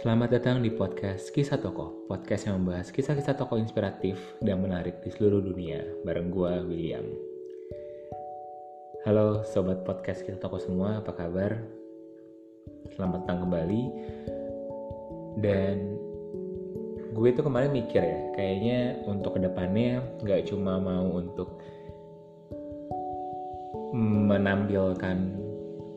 [0.00, 5.12] Selamat datang di podcast Kisah Tokoh, podcast yang membahas kisah-kisah tokoh inspiratif dan menarik di
[5.12, 7.04] seluruh dunia, bareng gue, William.
[9.04, 11.60] Halo Sobat Podcast Kisah Tokoh semua, apa kabar?
[12.96, 13.82] Selamat datang kembali.
[15.44, 16.00] Dan
[17.12, 21.60] gue tuh kemarin mikir ya, kayaknya untuk ke depannya gak cuma mau untuk
[23.92, 25.36] menampilkan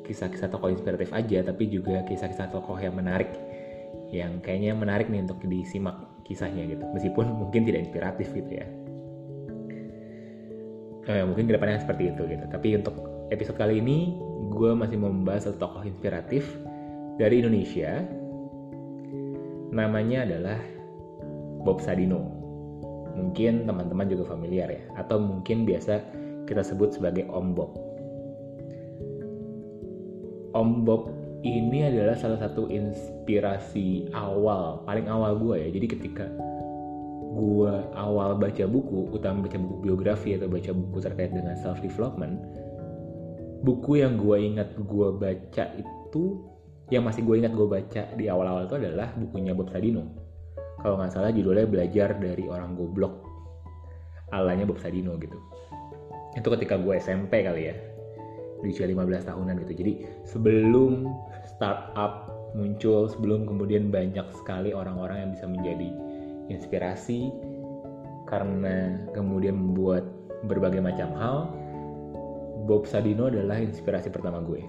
[0.04, 3.32] kisah-kisah tokoh inspiratif aja, tapi juga kisah-kisah tokoh yang menarik
[4.14, 6.86] yang kayaknya menarik nih untuk disimak kisahnya gitu.
[6.94, 8.66] Meskipun mungkin tidak inspiratif gitu ya.
[11.04, 12.46] Eh, mungkin ke depannya seperti itu gitu.
[12.48, 12.96] Tapi untuk
[13.34, 14.16] episode kali ini
[14.54, 16.46] gue masih membahas satu tokoh inspiratif
[17.18, 18.06] dari Indonesia.
[19.74, 20.62] Namanya adalah
[21.66, 22.22] Bob Sadino.
[23.18, 24.86] Mungkin teman-teman juga familiar ya.
[24.96, 26.00] Atau mungkin biasa
[26.46, 27.72] kita sebut sebagai Om Bob.
[30.54, 35.70] Om Bob ini adalah salah satu inspirasi awal paling awal gue ya.
[35.76, 36.26] Jadi ketika
[37.34, 42.40] gue awal baca buku utama baca buku biografi atau baca buku terkait dengan self development
[43.64, 46.24] buku yang gue ingat gue baca itu
[46.92, 50.04] yang masih gue ingat gue baca di awal-awal itu adalah bukunya Bob Sadino.
[50.84, 53.24] Kalau nggak salah judulnya belajar dari orang goblok.
[54.36, 55.40] Alanya Bob Sadino gitu.
[56.36, 57.76] Itu ketika gue SMP kali ya.
[58.60, 59.74] Di usia 15 tahunan gitu.
[59.80, 59.94] Jadi
[60.28, 61.08] sebelum
[61.48, 65.90] startup muncul sebelum kemudian banyak sekali orang-orang yang bisa menjadi
[66.52, 67.34] inspirasi
[68.30, 70.06] karena kemudian membuat
[70.46, 71.38] berbagai macam hal
[72.64, 74.64] Bob Sadino adalah inspirasi pertama gue.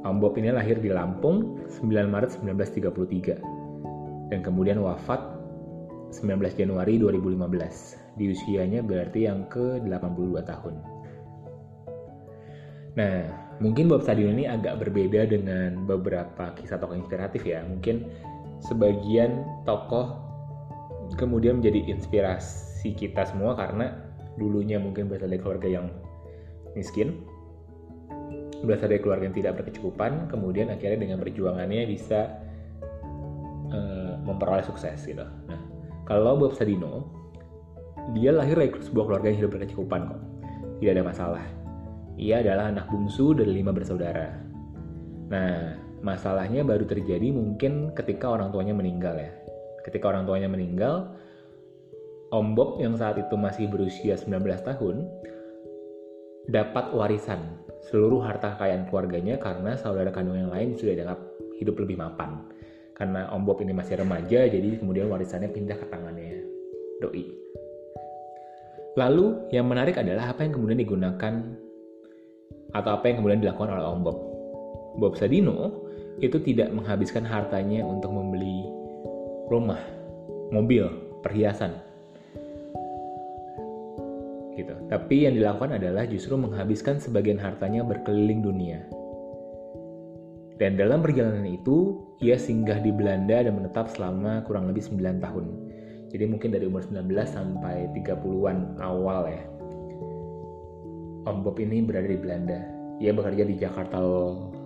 [0.00, 5.20] Om Bob ini lahir di Lampung 9 Maret 1933 dan kemudian wafat
[6.10, 10.74] 19 Januari 2015 di usianya berarti yang ke-82 tahun.
[12.98, 17.60] Nah, mungkin Bob Sadino ini agak berbeda dengan beberapa kisah tokoh inspiratif ya.
[17.62, 18.08] Mungkin
[18.64, 20.16] sebagian tokoh
[21.20, 23.92] kemudian menjadi inspirasi kita semua karena
[24.40, 25.86] dulunya mungkin berasal dari keluarga yang
[26.72, 27.20] miskin,
[28.64, 32.40] berasal dari keluarga yang tidak berkecukupan, kemudian akhirnya dengan perjuangannya bisa
[33.74, 35.24] uh, memperoleh sukses gitu.
[35.24, 35.60] Nah,
[36.08, 37.04] kalau Bob Sadino,
[38.16, 40.20] dia lahir dari sebuah keluarga yang hidup berkecukupan kok,
[40.80, 41.44] tidak ada masalah
[42.20, 44.28] ia adalah anak bungsu dari lima bersaudara.
[45.32, 45.72] Nah,
[46.04, 49.32] masalahnya baru terjadi mungkin ketika orang tuanya meninggal ya.
[49.88, 51.16] Ketika orang tuanya meninggal,
[52.28, 55.08] Om Bob yang saat itu masih berusia 19 tahun
[56.52, 57.56] dapat warisan
[57.88, 61.20] seluruh harta kekayaan keluarganya karena saudara kandung yang lain sudah dianggap
[61.56, 62.44] hidup lebih mapan.
[62.92, 66.44] Karena Om Bob ini masih remaja, jadi kemudian warisannya pindah ke tangannya
[67.00, 67.24] doi.
[69.00, 71.34] Lalu yang menarik adalah apa yang kemudian digunakan
[72.74, 74.18] atau apa yang kemudian dilakukan oleh Om Bob.
[74.98, 75.86] Bob Sadino
[76.20, 78.68] itu tidak menghabiskan hartanya untuk membeli
[79.48, 79.80] rumah,
[80.52, 80.86] mobil,
[81.24, 81.74] perhiasan.
[84.54, 84.74] Gitu.
[84.92, 88.84] Tapi yang dilakukan adalah justru menghabiskan sebagian hartanya berkeliling dunia.
[90.60, 95.44] Dan dalam perjalanan itu, ia singgah di Belanda dan menetap selama kurang lebih 9 tahun.
[96.12, 99.40] Jadi mungkin dari umur 19 sampai 30-an awal ya.
[101.28, 102.60] Om Bob ini berada di Belanda.
[103.00, 104.00] Ia bekerja di Jakarta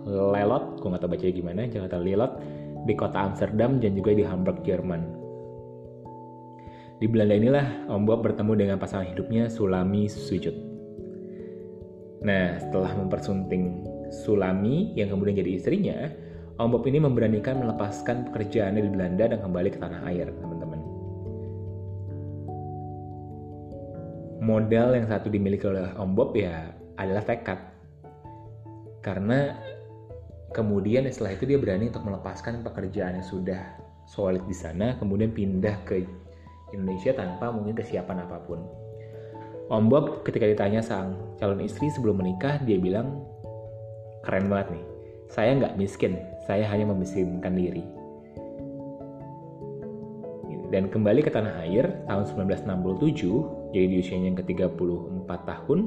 [0.05, 2.33] Lelot, gue nggak tahu bacanya gimana, Jakarta Lelot,
[2.87, 5.01] di kota Amsterdam dan juga di Hamburg, Jerman.
[6.99, 10.55] Di Belanda inilah Om Bob bertemu dengan pasangan hidupnya Sulami Sujud.
[12.23, 13.83] Nah, setelah mempersunting
[14.23, 15.97] Sulami yang kemudian jadi istrinya,
[16.55, 20.31] Om Bob ini memberanikan melepaskan pekerjaannya di Belanda dan kembali ke tanah air,
[24.45, 26.69] modal yang satu dimiliki oleh Om Bob ya
[27.01, 27.57] adalah tekad.
[29.01, 29.57] Karena
[30.53, 33.61] kemudian setelah itu dia berani untuk melepaskan pekerjaan yang sudah
[34.05, 36.05] solid di sana, kemudian pindah ke
[36.77, 38.61] Indonesia tanpa mungkin kesiapan apa pun.
[39.65, 43.25] Om Bob ketika ditanya sang calon istri sebelum menikah, dia bilang,
[44.21, 44.85] keren banget nih,
[45.25, 47.81] saya nggak miskin, saya hanya memiskinkan diri.
[50.69, 55.79] Dan kembali ke tanah air tahun 1967, jadi di usianya yang ke-34 tahun.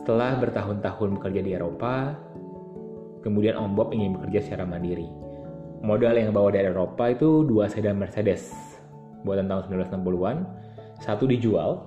[0.00, 2.16] Setelah bertahun-tahun bekerja di Eropa,
[3.20, 5.06] kemudian Om Bob ingin bekerja secara mandiri.
[5.80, 8.52] Modal yang bawa dari Eropa itu dua sedan Mercedes
[9.24, 10.36] buatan tahun 1960-an.
[11.00, 11.80] Satu dijual,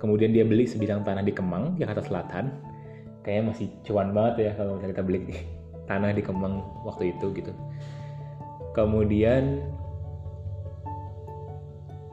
[0.00, 2.52] kemudian dia beli sebidang tanah di Kemang, Jakarta Selatan.
[3.20, 5.20] Kayaknya masih cuan banget ya kalau kita beli
[5.90, 7.52] tanah di Kemang waktu itu gitu.
[8.72, 9.64] Kemudian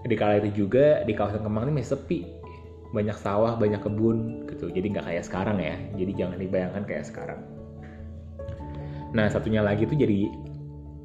[0.04, 2.28] di kala itu juga di kawasan Kemang ini masih sepi
[2.94, 7.42] banyak sawah banyak kebun gitu jadi nggak kayak sekarang ya jadi jangan dibayangkan kayak sekarang
[9.14, 10.34] Nah satunya lagi itu jadi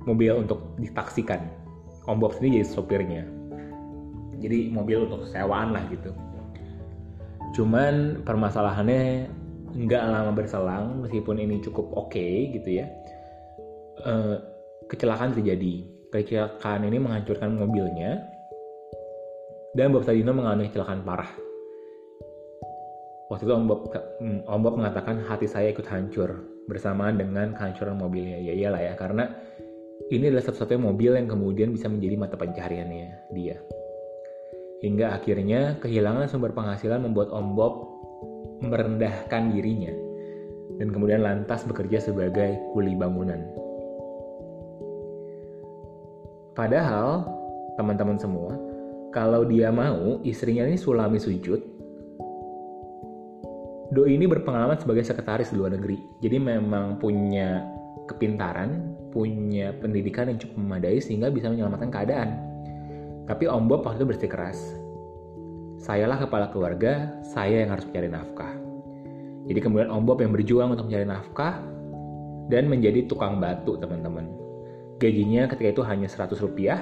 [0.08, 1.44] mobil untuk ditaksikan.
[2.08, 3.22] Om Bob sendiri jadi sopirnya.
[4.40, 6.16] Jadi mobil untuk sewaan lah gitu.
[7.52, 9.28] Cuman permasalahannya
[9.76, 12.88] nggak lama berselang meskipun ini cukup oke okay, gitu ya.
[14.08, 14.40] Uh,
[14.88, 15.84] kecelakaan terjadi.
[16.08, 18.24] Kecelakaan ini menghancurkan mobilnya
[19.76, 21.28] dan Bob Sadino mengalami kecelakaan parah.
[23.28, 23.80] Waktu itu Om Bob,
[24.48, 26.32] Om Bob mengatakan hati saya ikut hancur
[26.64, 28.40] bersamaan dengan kehancuran mobilnya.
[28.40, 29.28] Ya iyalah ya, karena
[30.08, 33.60] ini adalah satu-satunya mobil yang kemudian bisa menjadi mata pencahariannya dia.
[34.80, 37.74] Hingga akhirnya kehilangan sumber penghasilan membuat Om Bob
[38.64, 39.92] merendahkan dirinya
[40.78, 43.42] dan kemudian lantas bekerja sebagai kuli bangunan.
[46.56, 47.22] Padahal,
[47.78, 48.50] teman-teman semua,
[49.14, 51.78] kalau dia mau, istrinya ini sulami sujud,
[53.88, 57.64] Doi ini berpengalaman sebagai sekretaris di luar negeri, jadi memang punya
[58.04, 62.36] kepintaran, punya pendidikan yang cukup memadai sehingga bisa menyelamatkan keadaan.
[63.24, 64.76] Tapi Om Bob waktu itu bersikeras,
[65.80, 68.52] sayalah kepala keluarga, saya yang harus mencari nafkah.
[69.48, 71.56] Jadi kemudian Om Bob yang berjuang untuk mencari nafkah
[72.52, 74.28] dan menjadi tukang batu teman-teman.
[75.00, 76.80] Gajinya ketika itu hanya 100 rupiah.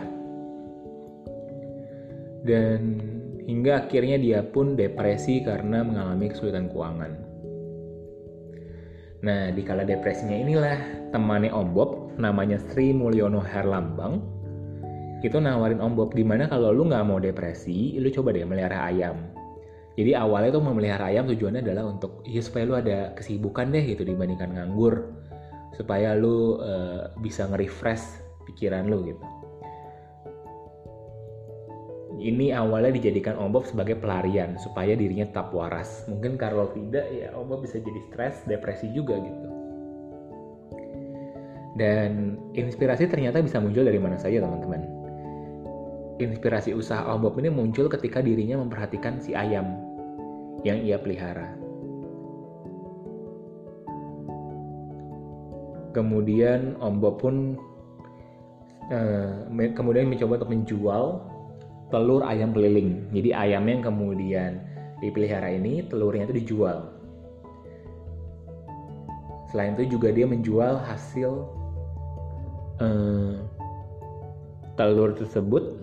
[2.47, 3.03] Dan
[3.43, 7.13] hingga akhirnya dia pun depresi karena mengalami kesulitan keuangan.
[9.27, 14.23] Nah, di kala depresinya inilah temannya Om Bob, namanya Sri Mulyono Herlambang,
[15.27, 18.87] itu nawarin Om Bob di mana kalau lu nggak mau depresi, lu coba deh melihara
[18.87, 19.19] ayam.
[19.97, 24.05] Jadi awalnya tuh memelihara ayam tujuannya adalah untuk ya supaya lu ada kesibukan deh gitu
[24.05, 25.17] dibandingkan nganggur,
[25.73, 29.25] supaya lu uh, bisa nge-refresh pikiran lu gitu
[32.17, 36.09] ini awalnya dijadikan Om Bob sebagai pelarian supaya dirinya tetap waras.
[36.09, 39.49] Mungkin kalau tidak ya Om Bob bisa jadi stres, depresi juga gitu.
[41.77, 44.81] Dan inspirasi ternyata bisa muncul dari mana saja teman-teman.
[46.17, 49.77] Inspirasi usaha Om Bob ini muncul ketika dirinya memperhatikan si ayam
[50.65, 51.53] yang ia pelihara.
[55.93, 57.61] Kemudian Om Bob pun
[58.89, 61.36] uh, kemudian mencoba untuk menjual
[61.91, 63.07] telur ayam keliling.
[63.15, 64.59] Jadi ayam yang kemudian
[64.99, 66.91] dipelihara ini telurnya itu dijual.
[69.53, 71.47] Selain itu juga dia menjual hasil
[72.83, 73.35] eh,
[74.75, 75.81] telur tersebut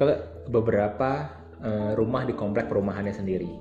[0.00, 0.06] ke
[0.48, 1.28] beberapa
[1.60, 3.52] eh, rumah di komplek perumahannya sendiri.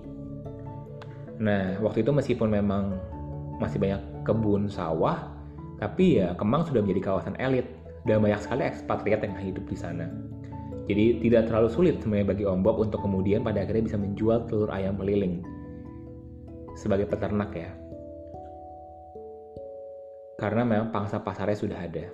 [1.41, 2.95] Nah, waktu itu meskipun memang
[3.57, 5.33] masih banyak kebun sawah,
[5.81, 7.65] tapi ya Kemang sudah menjadi kawasan elit
[8.05, 10.05] dan banyak sekali ekspatriat yang hidup di sana.
[10.91, 14.67] Jadi tidak terlalu sulit sebenarnya bagi Om Bob untuk kemudian pada akhirnya bisa menjual telur
[14.75, 15.39] ayam keliling
[16.75, 17.71] sebagai peternak ya.
[20.35, 22.11] Karena memang pangsa pasarnya sudah ada.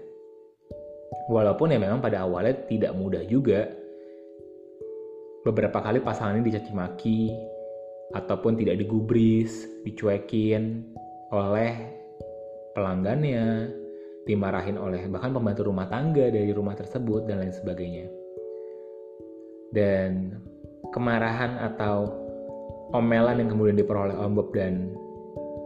[1.25, 3.65] Walaupun ya memang pada awalnya tidak mudah juga.
[5.41, 7.33] Beberapa kali pasangan ini dicaci maki
[8.13, 10.85] ataupun tidak digubris, dicuekin
[11.33, 11.73] oleh
[12.77, 13.73] pelanggannya,
[14.29, 18.26] dimarahin oleh bahkan pembantu rumah tangga dari rumah tersebut dan lain sebagainya
[19.75, 20.39] dan
[20.95, 22.11] kemarahan atau
[22.95, 24.91] omelan yang kemudian diperoleh Om Bob dan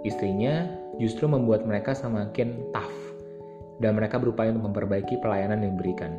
[0.01, 0.65] istrinya
[0.97, 2.97] justru membuat mereka semakin tough
[3.81, 6.13] dan mereka berupaya untuk memperbaiki pelayanan yang diberikan.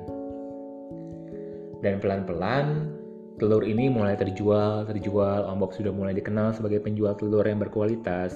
[1.83, 2.95] Dan pelan-pelan
[3.43, 8.35] telur ini mulai terjual, terjual, Om Bob sudah mulai dikenal sebagai penjual telur yang berkualitas.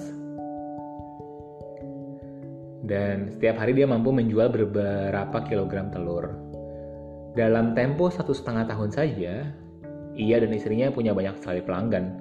[2.87, 6.46] Dan setiap hari dia mampu menjual beberapa kilogram telur.
[7.37, 9.45] Dalam tempo satu setengah tahun saja,
[10.17, 12.17] ia dan istrinya punya banyak sekali pelanggan,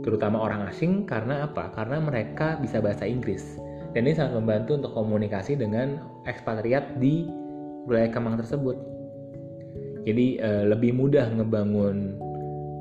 [0.00, 1.68] terutama orang asing karena apa?
[1.76, 3.60] Karena mereka bisa bahasa Inggris.
[3.92, 7.28] Dan ini sangat membantu untuk komunikasi dengan ekspatriat di
[7.84, 8.80] wilayah Kemang tersebut.
[10.08, 12.16] Jadi e, lebih mudah ngebangun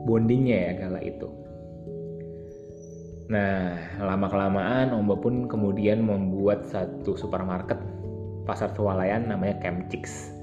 [0.08, 1.28] bondingnya ya kala itu.
[3.28, 7.84] Nah, lama-kelamaan Omba pun kemudian membuat satu supermarket
[8.48, 10.35] pasar swalayan namanya Camp Chicks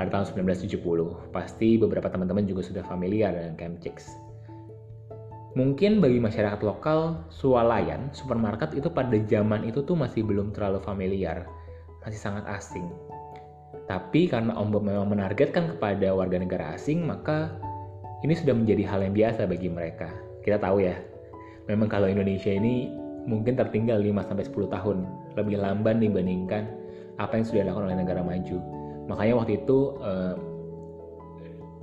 [0.00, 0.80] pada tahun 1970.
[1.28, 4.16] Pasti beberapa teman-teman juga sudah familiar dengan Camp Chicks.
[5.52, 11.44] Mungkin bagi masyarakat lokal, swalayan, supermarket itu pada zaman itu tuh masih belum terlalu familiar,
[12.00, 12.88] masih sangat asing.
[13.90, 17.52] Tapi karena Om Bob memang menargetkan kepada warga negara asing, maka
[18.24, 20.08] ini sudah menjadi hal yang biasa bagi mereka.
[20.46, 20.96] Kita tahu ya,
[21.66, 22.88] memang kalau Indonesia ini
[23.26, 24.98] mungkin tertinggal 5-10 tahun,
[25.34, 26.70] lebih lamban dibandingkan
[27.18, 28.79] apa yang sudah dilakukan oleh negara maju
[29.10, 30.38] Makanya waktu itu uh,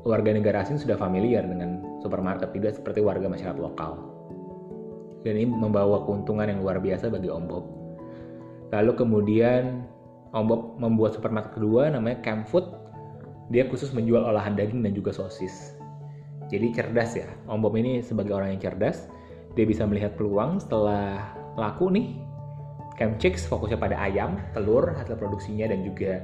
[0.07, 3.99] warga negara asing sudah familiar dengan supermarket tidak seperti warga masyarakat lokal.
[5.27, 7.65] Dan ini membawa keuntungan yang luar biasa bagi Om Bob.
[8.71, 9.83] Lalu kemudian
[10.31, 12.63] Om Bob membuat supermarket kedua namanya Camp Food.
[13.51, 15.75] Dia khusus menjual olahan daging dan juga sosis.
[16.47, 17.27] Jadi cerdas ya.
[17.51, 19.11] Om Bob ini sebagai orang yang cerdas,
[19.59, 22.15] dia bisa melihat peluang setelah laku nih.
[22.95, 26.23] Camp Chicks fokusnya pada ayam, telur, hasil produksinya dan juga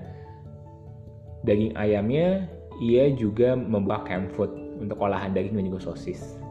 [1.43, 2.47] daging ayamnya.
[2.81, 4.49] Ia juga membawa Camp Food
[4.81, 6.41] untuk olahan daging dan juga sosis.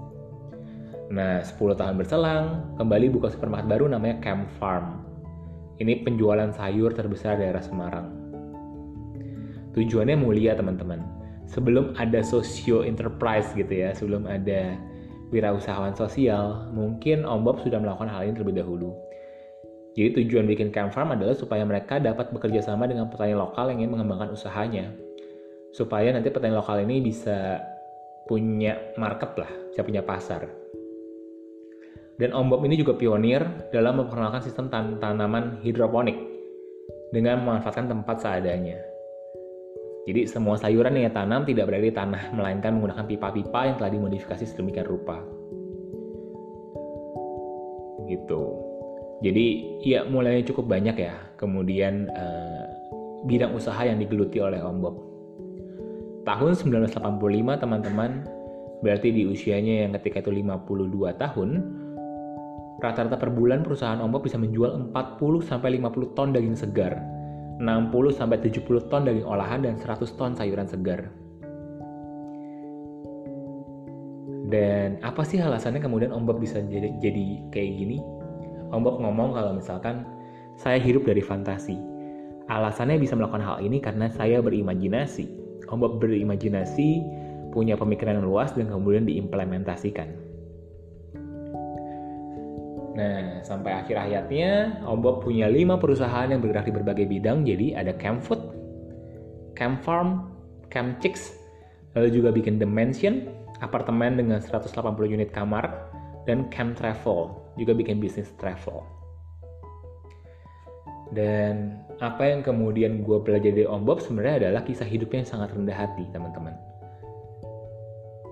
[1.13, 5.05] Nah, 10 tahun berselang, kembali buka supermarket baru namanya Camp Farm.
[5.77, 8.09] Ini penjualan sayur terbesar daerah Semarang.
[9.77, 11.05] Tujuannya mulia, teman-teman.
[11.45, 14.79] Sebelum ada socio enterprise gitu ya, sebelum ada
[15.33, 18.97] wirausahawan sosial, mungkin Om Bob sudah melakukan hal ini terlebih dahulu.
[19.93, 23.85] Jadi tujuan bikin Camp Farm adalah supaya mereka dapat bekerja sama dengan petani lokal yang
[23.85, 24.89] ingin mengembangkan usahanya.
[25.77, 27.61] Supaya nanti petani lokal ini bisa
[28.25, 30.49] punya market lah, bisa punya pasar.
[32.17, 36.17] Dan Om Bob ini juga pionir dalam memperkenalkan sistem tan tanaman hidroponik
[37.13, 38.81] dengan memanfaatkan tempat seadanya.
[40.09, 44.45] Jadi semua sayuran yang tanam tidak berada di tanah, melainkan menggunakan pipa-pipa yang telah dimodifikasi
[44.49, 45.21] sedemikian rupa.
[48.09, 48.72] Gitu.
[49.23, 51.15] Jadi ya mulai cukup banyak ya.
[51.39, 52.67] Kemudian uh,
[53.27, 54.97] bidang usaha yang digeluti oleh Om Bob.
[56.23, 58.27] Tahun 1985 teman-teman
[58.83, 61.51] berarti di usianya yang ketika itu 52 tahun
[62.83, 66.99] Rata-rata per bulan perusahaan Om Bob bisa menjual 40 sampai 50 ton daging segar,
[67.63, 71.07] 60 sampai 70 ton daging olahan dan 100 ton sayuran segar.
[74.51, 78.03] Dan apa sih alasannya kemudian Om Bob bisa jadi, jadi kayak gini?
[78.73, 80.09] Om Bob ngomong kalau misalkan
[80.57, 81.77] saya hidup dari fantasi.
[82.49, 85.29] Alasannya bisa melakukan hal ini karena saya berimajinasi.
[85.69, 87.05] Om Bob berimajinasi,
[87.53, 90.09] punya pemikiran yang luas dan kemudian diimplementasikan.
[92.93, 97.45] Nah, sampai akhir hayatnya, Om Bob punya 5 perusahaan yang bergerak di berbagai bidang.
[97.45, 98.41] Jadi ada Camp Food,
[99.57, 100.29] Camp Farm,
[101.93, 103.29] lalu juga bikin The Mansion,
[103.65, 104.73] apartemen dengan 180
[105.09, 105.89] unit kamar,
[106.29, 108.83] dan Camp Travel, juga bikin bisnis travel.
[111.13, 115.53] Dan apa yang kemudian gue belajar dari Om Bob sebenarnya adalah kisah hidupnya yang sangat
[115.53, 116.57] rendah hati, teman-teman.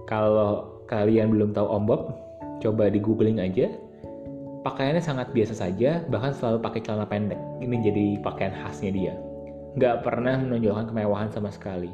[0.09, 2.03] Kalau kalian belum tahu Om Bob,
[2.65, 3.69] coba di googling aja,
[4.61, 7.41] Pakaiannya sangat biasa saja, bahkan selalu pakai celana pendek.
[7.65, 9.17] Ini jadi pakaian khasnya dia.
[9.73, 11.89] Nggak pernah menonjolkan kemewahan sama sekali.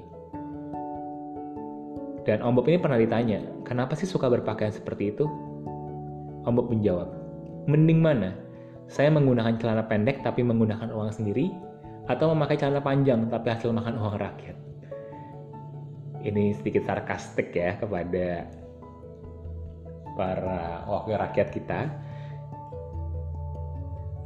[2.27, 5.31] Dan Om Bob ini pernah ditanya, kenapa sih suka berpakaian seperti itu?
[6.47, 7.11] Om Bob menjawab,
[7.67, 8.31] mending mana?
[8.87, 11.51] Saya menggunakan celana pendek tapi menggunakan uang sendiri,
[12.07, 14.57] atau memakai celana panjang tapi hasil makan uang rakyat?
[16.23, 18.47] Ini sedikit sarkastik ya kepada
[20.17, 21.81] para wakil rakyat kita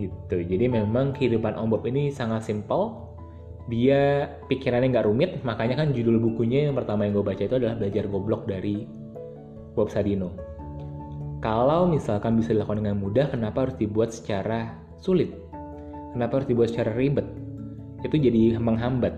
[0.00, 3.10] gitu jadi memang kehidupan Om Bob ini sangat simpel
[3.68, 7.76] dia pikirannya nggak rumit makanya kan judul bukunya yang pertama yang gue baca itu adalah
[7.76, 8.88] belajar goblok dari
[9.76, 10.32] Bob Sadino
[11.40, 15.32] kalau misalkan bisa dilakukan dengan mudah kenapa harus dibuat secara sulit?
[16.12, 17.24] Kenapa harus dibuat secara ribet?
[18.04, 19.16] Itu jadi menghambat.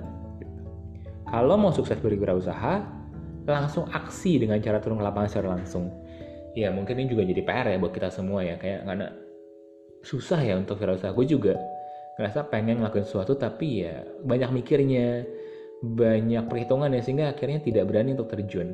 [1.26, 3.02] Kalau mau sukses berwirausaha
[3.43, 5.91] langsung aksi dengan cara turun ke lapangan secara langsung.
[6.55, 8.55] Ya mungkin ini juga jadi PR ya buat kita semua ya.
[8.55, 9.11] Kayak karena
[10.07, 11.11] susah ya untuk wirausaha.
[11.11, 11.59] Gue juga
[12.23, 15.26] ngerasa pengen ngelakuin sesuatu tapi ya banyak mikirnya
[15.83, 18.71] banyak perhitungan ya sehingga akhirnya tidak berani untuk terjun.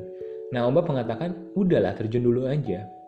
[0.53, 2.98] Nah Om Bob mengatakan udahlah terjun dulu aja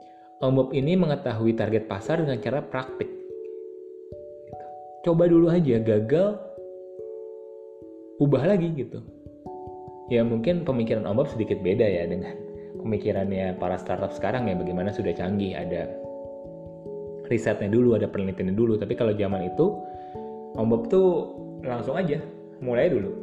[0.42, 4.66] Om Bob ini mengetahui target pasar dengan cara praktik gitu.
[5.10, 6.38] coba dulu aja gagal
[8.18, 9.02] ubah lagi gitu
[10.10, 12.34] ya mungkin pemikiran Om Bob sedikit beda ya dengan
[12.82, 16.02] pemikirannya para startup sekarang ya bagaimana sudah canggih ada
[17.32, 18.76] risetnya dulu, ada penelitiannya dulu.
[18.76, 19.66] Tapi kalau zaman itu,
[20.60, 21.32] Om Bob tuh
[21.64, 22.20] langsung aja,
[22.60, 23.16] mulai dulu.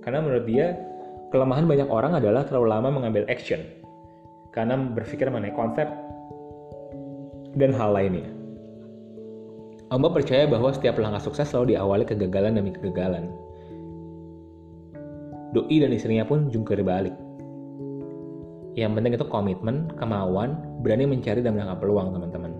[0.00, 0.80] Karena menurut dia,
[1.28, 3.60] kelemahan banyak orang adalah terlalu lama mengambil action.
[4.56, 5.86] Karena berpikir mengenai konsep
[7.56, 8.30] dan hal lainnya.
[9.90, 13.26] Bob percaya bahwa setiap langkah sukses selalu diawali kegagalan demi kegagalan.
[15.50, 17.10] Doi dan istrinya pun jungkir balik.
[18.78, 20.54] Yang penting itu komitmen, kemauan,
[20.86, 22.52] berani mencari dan menangkap peluang teman-teman.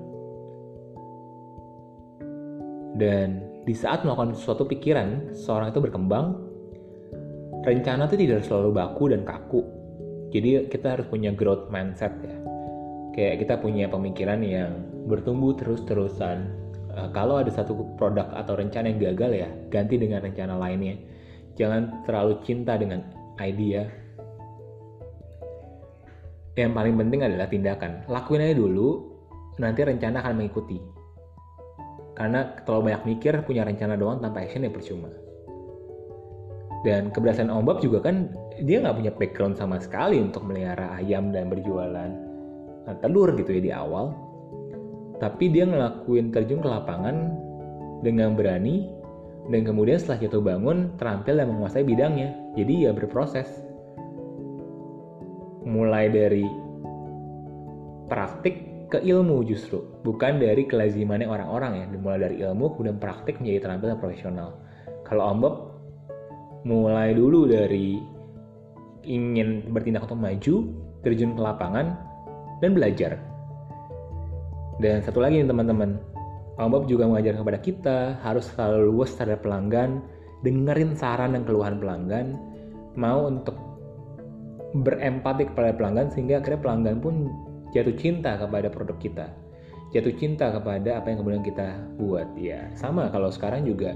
[2.99, 3.29] Dan
[3.63, 6.35] di saat melakukan suatu pikiran, seorang itu berkembang,
[7.63, 9.63] rencana itu tidak selalu baku dan kaku.
[10.35, 12.40] Jadi kita harus punya growth mindset ya.
[13.11, 16.51] Kayak kita punya pemikiran yang bertumbuh terus-terusan.
[16.91, 20.99] Uh, kalau ada satu produk atau rencana yang gagal ya, ganti dengan rencana lainnya.
[21.59, 23.03] Jangan terlalu cinta dengan
[23.39, 23.87] ide.
[26.55, 28.05] Yang paling penting adalah tindakan.
[28.11, 28.89] Lakuin aja dulu,
[29.63, 31.01] nanti rencana akan mengikuti
[32.21, 35.09] karena terlalu banyak mikir, punya rencana doang tanpa action ya percuma.
[36.81, 38.33] dan keberhasilan Om Bob juga kan
[38.65, 42.09] dia nggak punya background sama sekali untuk melihara ayam dan berjualan
[43.01, 44.13] telur gitu ya di awal.
[45.21, 47.37] Tapi dia ngelakuin terjun ke lapangan
[48.01, 48.89] dengan berani.
[49.51, 52.33] Dan kemudian setelah jatuh bangun terampil dan menguasai bidangnya.
[52.55, 53.49] Jadi ya berproses.
[55.67, 56.47] Mulai dari
[58.09, 59.85] praktik ke ilmu justru.
[60.07, 61.87] Bukan dari kelazimannya orang-orang ya.
[61.91, 64.49] Dimulai dari ilmu kemudian praktik menjadi terampil dan profesional.
[65.05, 65.55] Kalau Om Bob
[66.65, 67.97] mulai dulu dari
[69.05, 70.55] ingin bertindak untuk maju
[71.01, 71.97] terjun ke lapangan
[72.61, 73.19] dan belajar
[74.81, 76.01] dan satu lagi nih teman-teman,
[76.57, 80.01] Om Bob juga mengajar kepada kita harus selalu luas terhadap pelanggan,
[80.41, 82.41] dengerin saran dan keluhan pelanggan,
[82.97, 83.61] mau untuk
[84.81, 87.29] berempati kepada pelanggan sehingga akhirnya pelanggan pun
[87.77, 89.27] jatuh cinta kepada produk kita.
[89.93, 92.33] Jatuh cinta kepada apa yang kemudian kita buat.
[92.41, 93.93] Ya, sama kalau sekarang juga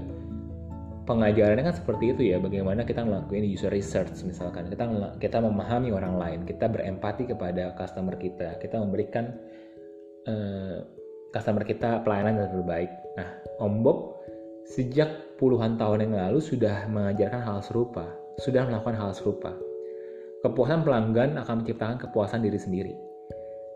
[1.05, 4.89] pengajarannya kan seperti itu ya bagaimana kita ngelakuin user research misalkan kita
[5.21, 9.29] kita memahami orang lain kita berempati kepada customer kita kita memberikan
[10.25, 10.81] uh,
[11.35, 12.91] customer kita pelayanan yang terbaik.
[13.19, 13.27] Nah,
[13.59, 14.23] Om Bob
[14.63, 18.07] sejak puluhan tahun yang lalu sudah mengajarkan hal serupa,
[18.39, 19.51] sudah melakukan hal serupa.
[20.47, 22.93] Kepuasan pelanggan akan menciptakan kepuasan diri sendiri.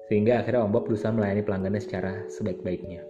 [0.08, 3.04] Sehingga akhirnya Om Bob berusaha melayani pelanggannya secara sebaik-baiknya.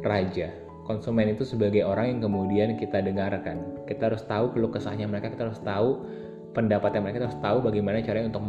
[0.04, 0.54] raja.
[0.88, 3.84] Konsumen itu sebagai orang yang kemudian kita dengarkan.
[3.86, 6.08] Kita harus tahu keluh kesahnya mereka kita harus tahu
[6.56, 8.44] pendapatnya mereka harus tahu bagaimana caranya untuk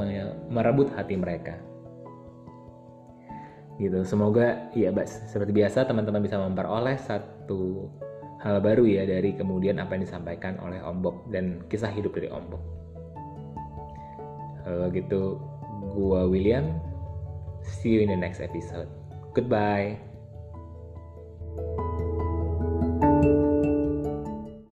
[0.49, 1.59] merebut hati mereka.
[3.79, 4.07] Gitu.
[4.07, 7.91] Semoga ya seperti biasa teman-teman bisa memperoleh satu
[8.39, 12.79] hal baru ya dari kemudian apa yang disampaikan oleh Ombok dan kisah hidup dari Ombok
[14.69, 15.41] kalau gitu
[15.97, 16.77] gua William.
[17.65, 18.89] See you in the next episode.
[19.33, 20.08] Goodbye